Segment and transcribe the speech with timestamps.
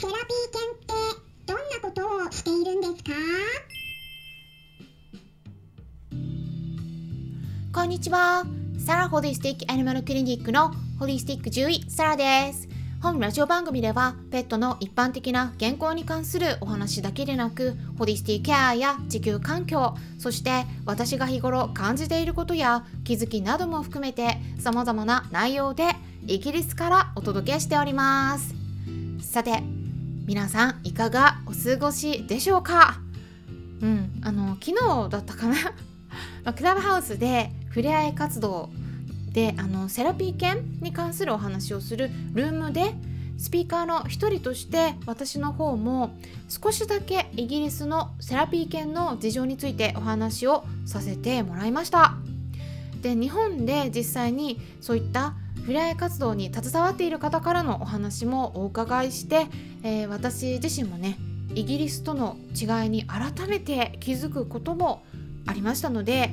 [0.00, 0.94] セラピー犬って
[1.44, 3.12] どんなことをしているんですか？
[7.74, 8.46] こんにちは。
[8.78, 12.66] サラホリスティックアニマルクリニックのホリスティック獣医サラです。
[13.02, 25.84] 本ラジオ番組ではペットの一般的な健康に関するお話だけでなくホリスティケアや地球環境そして私が日頃感じていることや気づきなども含めて様々な内容で
[26.26, 28.54] イギリスからお届けしております
[29.20, 29.62] さて
[30.30, 33.00] 皆さんいかがお過ごしでしょうか？
[33.82, 35.56] うんあの昨日だったかな？
[36.54, 38.70] クラブハウスで触れ合い活動
[39.32, 42.94] であのセラピー犬に関するお話をするルームで
[43.38, 46.16] スピーカーの一人として私の方も
[46.48, 52.14] 少しだけイギリスのセラピー犬の事情についてお話をさせてもらいました。
[53.02, 59.46] で日本で実際にそういった触れ合い活動に携わっている方からのお話もお伺いして、
[59.82, 61.18] えー、私自身もね
[61.54, 65.02] イギリスとの違いに改めて気づくことも
[65.46, 66.30] ありましたので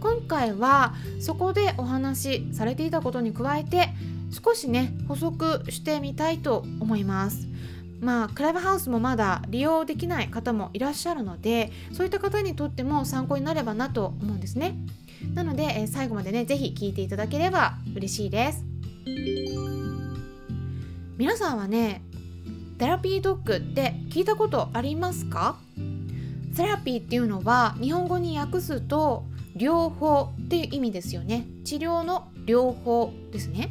[0.00, 3.88] 今回はそこでお話しされていたことに加えて
[4.30, 7.48] 少しね補足してみたいと思います。
[8.00, 14.76] まあクラブハウスもまだ利用できない方もいらっしゃるのでそういった方にとっても参考になればなと思うんですね。
[15.32, 18.64] なので、え最後までね是非聞いていただければ嬉しいです。
[21.16, 22.02] 皆さんはね
[22.78, 25.56] テラピードッグって聞いたことありますか？
[26.52, 29.24] セラピーっていうのは日本語に訳すと
[29.56, 31.46] 療法っていう意味ですよね。
[31.64, 33.70] 治療の療法ですね。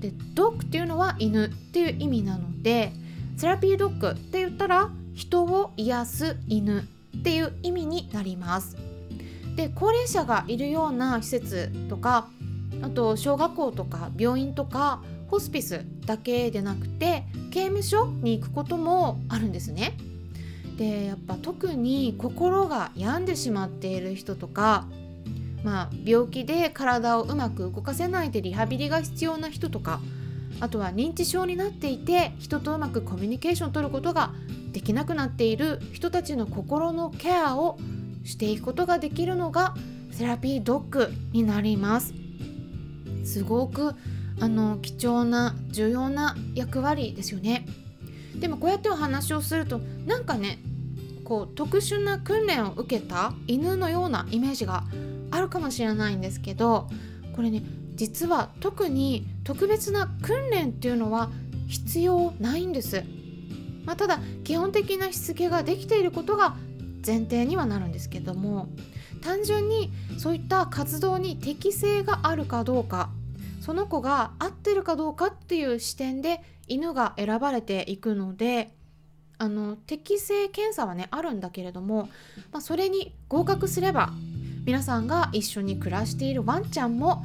[0.00, 2.92] でドッグっていうのは犬っていう意味なので
[3.36, 6.80] セラピードッグって言ったら人を癒す犬
[7.18, 8.76] っていう意味になります。
[9.58, 12.28] で高齢者がいるような施設とか
[12.80, 19.96] あと小学校とか病院とかホスピスだけでなくて刑務所に行くこともあるんですね。
[20.76, 24.86] でやっぱ特に心が病んでしまっている人とか
[25.64, 30.00] まあ、病気で体をうまく動かせないでリハビリが必要な人とか
[30.60, 34.32] あとは認知症になっていて人とうまくコミュニケーションを取ることが
[34.70, 37.76] できなくなっている人たちの心のケアを
[38.28, 39.74] していくことができるのが
[40.10, 42.12] セラピードッグになります。
[43.24, 43.94] すごく
[44.38, 47.66] あの貴重な重要な役割ですよね。
[48.34, 50.58] でもこうやってお話をするとなんかね
[51.24, 54.84] こう特殊な訓練を受けた犬のようなイメージが
[55.30, 56.88] あるかもしれないんですけど
[57.34, 57.62] これね
[57.94, 61.30] 実は特に特別な訓練っていうのは
[61.66, 63.02] 必要ないんです、
[63.84, 66.56] まあ、ただ基本的なしつけができていることが
[67.08, 68.68] 前提にはなるんですけども
[69.22, 73.08] 単純にそういった活動に適性があるかどうか
[73.62, 78.74] その子が合ってるかどうかっていう視点で犬が選ばれていくので
[79.38, 82.10] あの適性検査はねあるんだけれども、
[82.52, 84.10] まあ、それに合格すれば
[84.66, 87.24] 皆さんが一緒に暮らしているワンちゃんも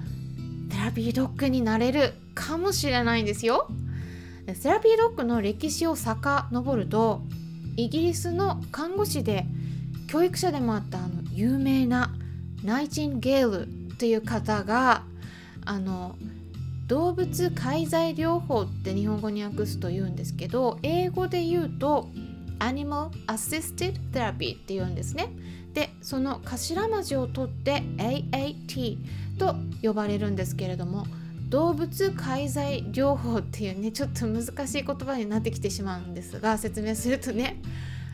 [0.72, 3.67] セラピードッグになれるかもしれないんですよ。
[4.55, 7.22] セラピードッグの歴史を遡ると
[7.77, 9.45] イギリスの看護師で
[10.08, 12.14] 教育者でもあったあの有名な
[12.64, 15.03] ナイチンゲールという方が
[15.66, 16.16] あの
[16.88, 22.09] 動物介在療法って日本語に訳すと言うんですけど英語で言うと
[22.59, 25.31] Animal Assisted Therapy って言うんですね。
[25.74, 28.97] でその頭文字を取って AAT
[29.40, 31.08] と呼ばれるんですけれども
[31.50, 37.59] 動物介在療法っていうねちょっと難しい言葉になってきてしまうんですが説明するとね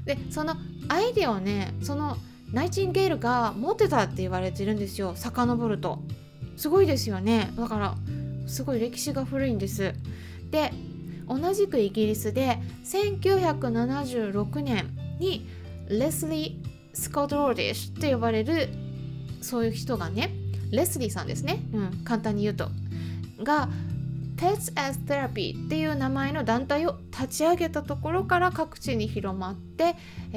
[0.09, 0.55] でその
[0.87, 2.17] アイデアをねその
[2.51, 5.13] ナイチンゲールが持ってたって言われてるんですよ。
[5.15, 5.99] 遡ると。
[6.57, 7.53] すごいですよね。
[7.55, 7.95] だから
[8.47, 9.93] すごい歴史が古いんです。
[10.49, 10.73] で
[11.27, 14.89] 同じくイギリスで1976年
[15.19, 15.47] に
[15.87, 18.69] レスリー・スコット・オーディッシュと呼ばれる
[19.41, 20.31] そういう人がね
[20.71, 22.69] レスリーさんですね、うん、簡単に言うと。
[23.43, 23.69] が
[24.39, 29.95] Pets as Therapy っていう名前の団体を立ち上げたところから各地に広まって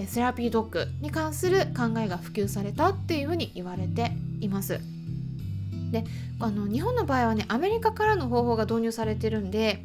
[0.08, 4.10] セラピードッグに関する考えが普及されたっていうふうに言われて
[4.40, 4.80] います。
[5.92, 6.04] で
[6.40, 9.84] あの日本の場合はねアメリカからの方法が導入されてるんで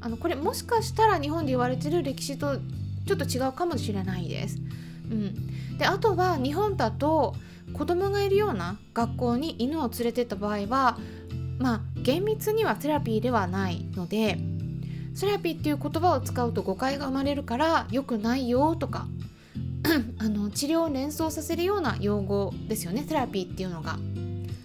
[0.00, 4.58] あのこれもしかしたら日本で言われてる歴史とちょっと違うかもしれないです。
[5.10, 7.34] うん、であとは日本だと
[7.74, 10.98] 子供がいるような学校に犬を連れてった場合は
[11.58, 14.38] まあ厳密にはセラピーではないので
[15.14, 19.06] セラピーっていう言葉を使うと誤解が生まれるから良くないよとか
[20.18, 23.98] あの治療を連想させるような用語ですよねセラピーっていうのが。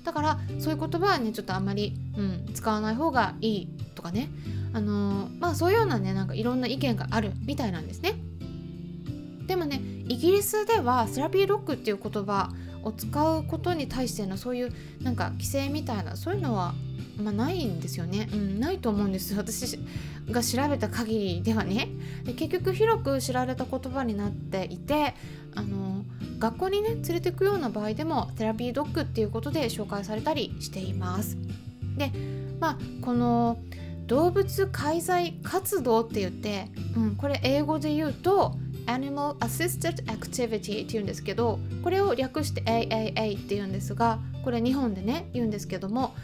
[0.03, 4.30] だからそういう言葉はねちょっとあんまり、うん、使わない方がいいとかね
[4.74, 8.15] あのまあそういうようなねなんかいろんな意見があるみたいなんですね。
[9.45, 12.50] でもねイギリスではセラピードッグっていう言葉
[12.83, 14.71] を使うことに対してのそういう
[15.01, 16.74] なんか規制みたいなそういうのは、
[17.19, 19.36] まあ、ないんですよね、うん、ないと思うんです。
[19.36, 19.80] 私
[20.30, 21.89] が調べた限りではね。
[22.24, 25.13] で結局広く知られた言葉になっていて
[25.56, 26.04] あの
[26.39, 31.38] 学校にね連れていくような場合でもセラピードッグっていうことで紹介されたりしています。
[31.98, 32.12] で
[32.60, 33.60] まあこの
[34.07, 36.68] 動物介在活動って言って、
[36.98, 38.56] うん、これ英語で言うと
[38.88, 46.15] Animal Assisted Activity っていうんですけどこれを略して AAA っていうんですがこれ日本でね言うんですけども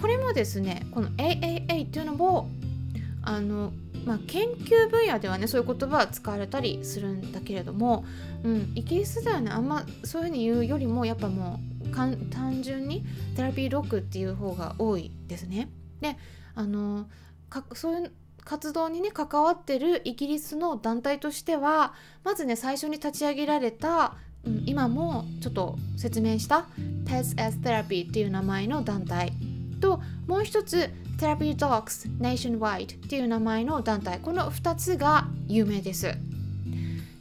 [0.00, 2.48] これもですねこの AAA っていうのも
[3.22, 3.72] あの、
[4.04, 8.04] まあ、研究分野ではねそういう言葉は使われたりするんだけれども、
[8.42, 13.04] うん、イギリスではねあんまそういうふうに言うよりもやっぱもう単純に
[13.36, 15.68] テラピードッグっていう方が多いですね。
[16.00, 16.16] で
[16.54, 17.06] あの
[17.48, 18.12] かそういう
[18.44, 21.94] 活動にね関わってるイギリスの団体としては
[22.24, 26.66] まずね最初に立ち上げられた、うん、今もちょっと説明した
[27.04, 29.32] Pets as Therapy っていう名前の団体
[29.82, 30.88] ともう一つ
[31.18, 36.14] Therapy Dogs Nationwide っていう名前の団体この2つが有名です。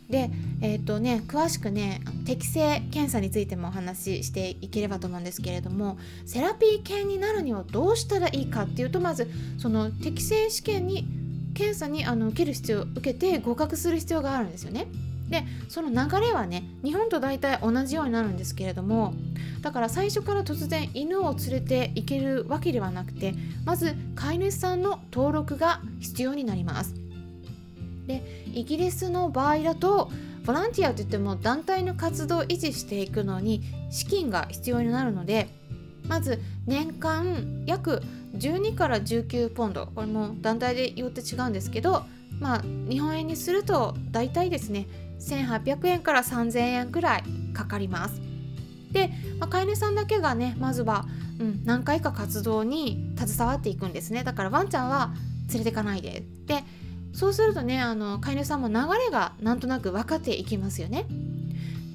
[0.10, 0.30] で、
[0.62, 11.08] えーとね、詳しくね適正検査についてもお話ししていければと思うんですけれどもセラピー犬になるにはどうしたらいいかっていうとまずその適正試験に
[11.54, 14.88] 検査にあの受ける必要受けて合格する必要があるんですよね。
[15.32, 19.14] でその流れはね日本と大体同じようになるんですけれども
[19.62, 23.34] だから最初から突然犬を連れて行けるわけではなくて
[23.66, 26.94] まず飼い主さんの登録が必要になります。
[28.08, 30.12] でイギリスの場合だと
[30.46, 35.48] ボランティアといっても団体の活動を維持していくのに資金が必要になるので
[36.08, 38.02] まず年間約
[38.36, 42.06] 12から19ポンドこれも団体でよって違うんですけど
[42.40, 44.88] まあ日本円にすると大体ですね
[45.22, 47.24] 1800円から3000円くらい
[47.54, 48.22] かかります
[48.92, 49.10] で、
[49.40, 51.06] まあ、飼い主さんだけがねまずは、
[51.40, 55.14] うん、何回か活動に携わっていくんですねだからワンちゃんは
[55.50, 56.64] 連れてかないでで
[57.14, 61.06] そうするとねあの飼い主さんも流れがなんとなく分かっていきますよね。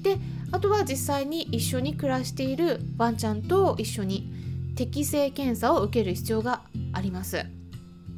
[0.03, 0.17] で
[0.51, 4.31] あとは実際に一緒に暮らしているワンちゃんと一緒に
[4.75, 6.61] 適正検査を受ける必要が
[6.93, 7.45] あります。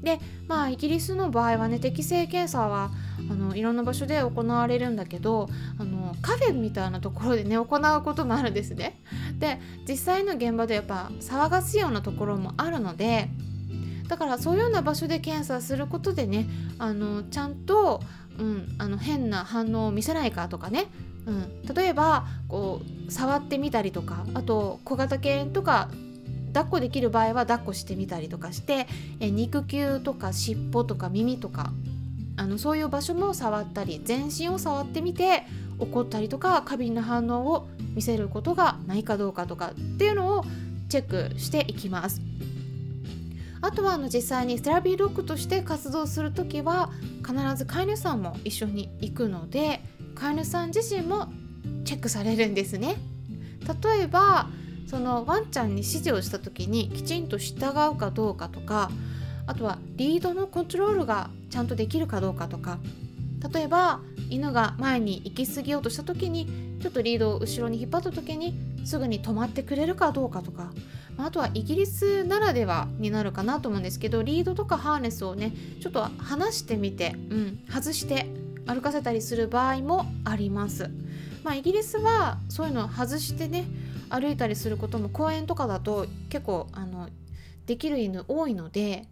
[0.04, 2.92] でまあイギリスの場合はね適正検査は
[3.30, 9.02] あのいろんな場所で行われるんだけどあのカフェみたいなところでね行うこともあるんですね。
[9.40, 13.30] で実際の現場でやっぱ騒がすようなところもあるので
[14.08, 16.48] だからそういうような場所で検査することでね
[16.80, 18.02] あのちゃんと、
[18.40, 20.88] うん、あの変な反応を見せないかとかね、
[21.26, 25.90] うん、例えばこう触ってみたりとかあと小型犬とか
[26.54, 28.88] 抱っこできる場合は抱っこしてみたりとかして
[29.20, 31.72] え肉球とか尻尾とか耳とか
[32.38, 35.44] あのそういう場所も触ったり全身を触ってみて
[35.78, 40.46] 怒ったりとか過敏な反応を見せることがないかどうかとかっていうのを
[40.90, 42.22] チェックしていきます。
[43.62, 46.92] あとはあの実際にセラピードッグとして活動する時は
[47.28, 49.82] 必ず飼い主さんも一緒に行くので
[50.16, 51.28] 飼い主さん自身も
[51.84, 52.96] チェックされるんですね。
[53.84, 54.50] 例えば
[54.90, 58.90] そのワンちゃんに指示をした時にきちんと従うかどうかとか
[59.46, 62.80] あとはリードのコントロールがちゃんとできるかどうかとか
[63.54, 64.00] 例えば
[64.32, 66.48] 犬が前に行き過ぎようとした時に
[66.82, 70.72] ちょっとリードを後ろに引っ張った時にすぐに止まってくれるかどうかとか
[71.18, 78.26] まあとはイギリスならではになるかなと思うんですけどリードとかハーネスをねちょっと離してみて、うん、外して
[78.66, 80.90] 歩かせたりする場合もあります。
[81.44, 83.66] まあ、イギリスはそういうのを外してね
[84.10, 87.10] 歩いたりすることも公園とかだと結構あの
[87.66, 89.08] できる犬多いので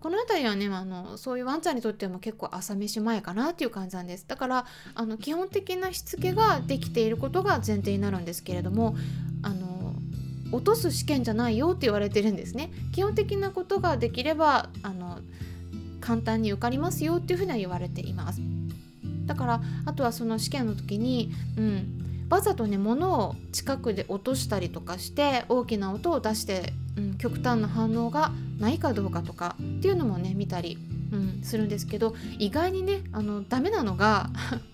[0.00, 4.26] この辺りはねあのそういうワンちゃんにとっても結構朝飯前かなっていう感じなんです。
[4.28, 8.96] だからあの基本的なしつけができていることが前提になるんですけれども
[9.42, 9.94] あの
[10.52, 12.70] 落とす試験じゃないよって言われてるんですね。
[12.92, 15.20] 基本的なことができればあの
[16.00, 18.40] 簡単に受かりますよっていうふうには言われています。
[19.26, 30.78] だからあとはその試験の時に、うん、わざとね物を近くで落としたりとかして大きな音を出して、うん、極端な反応がないかどうかとかっていうのもね見たり、
[31.12, 34.30] うん、するんですけど意外にねあのダメなのが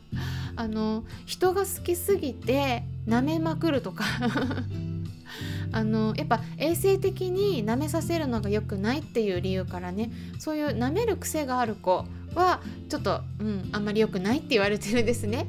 [0.57, 4.05] あの人が好きすぎて舐めまくるとか
[5.73, 15.47] あのやっぱ衛生的に舐めさせるのが良くないっていう理由からねそういう舐める癖がある子はちょっと、うん、あんまり良くないって言われてるんですね。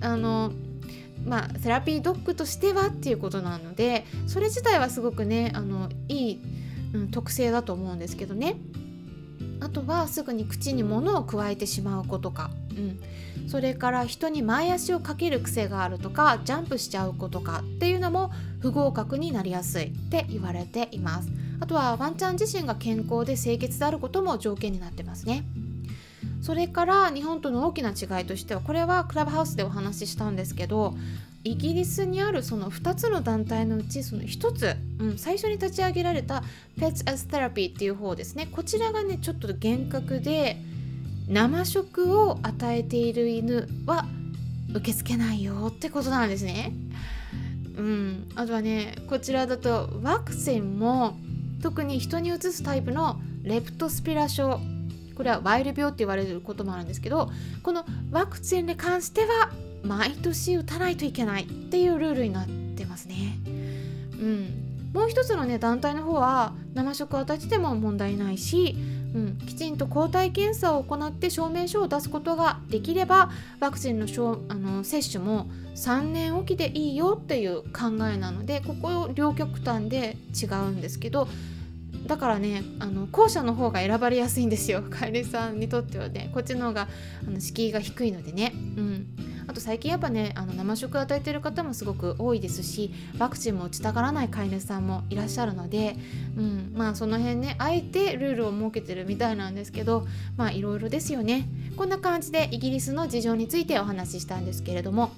[0.00, 0.52] あの
[1.26, 6.40] まあ、セラピードッグとしてはっていうことなのでそれ自体はすごくねあのいい、
[6.92, 8.56] うん、特性だと思うんですけどね。
[9.60, 21.30] あとはすぐに口に物を加えてしまう子とか、うん、それから人に前足をかける癖があるとかジャンプしちゃう子とかっていうのも不合格になりやすいって言われています。
[21.60, 25.44] あとはワンちゃん自身が健康で清潔であることも条件になってますね。
[26.44, 30.94] それから日本との大きな違いとしてはこれはクラブハウスでお話ししたんですけど
[31.42, 36.44] イギリスにあるその2つの団体のうちその1つ、うん、最初に立ち上げられた
[36.78, 40.60] Pets as Therapy っていう方ですねこちらがねちょっと厳格で
[41.28, 44.04] 生食を与えている犬は
[44.74, 46.72] 受け付けないよってことなんですね。
[47.78, 51.16] うん、あとはねこちらだとワクチンも
[51.62, 54.60] 特に人にうつすタイプのレプトスピラ症
[55.14, 57.30] これはワイル病って言われることもあるんですけど
[57.62, 59.50] このワクチンに関しては
[59.82, 63.38] 毎年打たないといけないっていうルールになってますね。
[64.18, 68.76] うん、もう一つのね団体の方は生食を与えてても問題ないし
[69.14, 73.30] うん、きちんと抗体検査を行って証明書を出すことができれば
[73.60, 74.06] ワクチンの
[74.48, 81.28] あの接種も3年おきでいいよっていう考えなのでここ両極端で違うんですけど
[82.06, 84.82] だからねあの後者の方が選ばれやすいんですよ。
[84.88, 86.30] 飼い主さんにとってはね。
[86.32, 86.88] こっちの方が
[87.26, 88.52] あの敷居が低いのでね。
[88.54, 89.06] うん。
[89.46, 95.96] あと最近やっぱねあの生食与えてる方もすごく多いですしワクチンも打ちたがらない飼い主さんもいらっしゃるので、
[96.36, 100.06] うん、まあその辺ねあえてルールを設けてるみたいなんですけど
[100.36, 101.46] まあいろいろですよね。
[101.76, 105.12] こんな感じでイギリスの事情についてお話ししたんですけれども。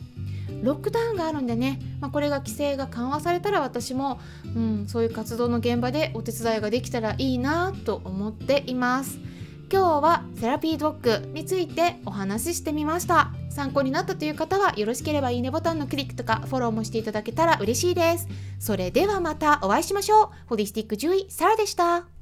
[0.66, 4.20] ロックダウンがあるんでね、まあ、これが規制が緩和されたら私も、
[4.54, 9.18] うん、そういう活動の現場でお手伝いができたらいいなと思っています。
[9.72, 13.32] 今日はセラピードッグについてお話ししてみました。
[13.50, 18.28] 参考になったという方はよろしければいいねボタンのクリックとかフォローもしていただけたら嬉しいです。
[18.58, 20.28] それではまたお会いしましょう。
[20.46, 22.15] ホリスティック獣医サラでした。